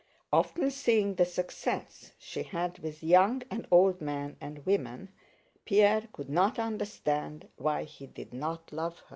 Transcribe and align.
Often 0.33 0.71
seeing 0.71 1.13
the 1.13 1.25
success 1.25 2.13
she 2.17 2.41
had 2.41 2.79
with 2.79 3.03
young 3.03 3.43
and 3.51 3.67
old 3.69 4.01
men 4.01 4.35
and 4.41 4.65
women 4.65 5.09
Pierre 5.63 6.07
could 6.11 6.27
not 6.27 6.57
understand 6.57 7.47
why 7.57 7.83
he 7.83 8.07
did 8.07 8.33
not 8.33 8.71
love 8.73 8.97
her. 8.97 9.05